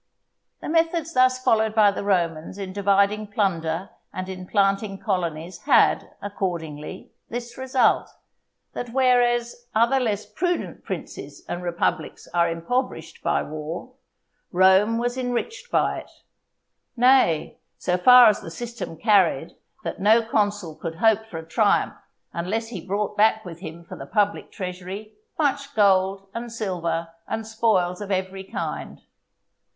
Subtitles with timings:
[0.61, 6.09] The methods thus followed by the Romans in dividing plunder and in planting colonies had,
[6.23, 8.09] accordingly, this result,
[8.73, 13.91] that whereas other less prudent princes and republics are impoverished by war,
[14.51, 16.11] Rome was enriched by it;
[16.97, 21.93] nay, so far was the system carried, that no consul could hope for a triumph
[22.33, 27.45] unless he brought back with him for the public treasury much gold and silver and
[27.45, 29.01] spoils of every kind.